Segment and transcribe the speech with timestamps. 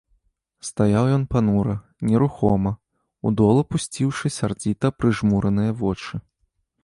[0.69, 1.75] Стаяў ён панура,
[2.11, 2.71] нерухома,
[3.27, 6.15] у дол апусціўшы сярдзіта прыжмураныя вочы.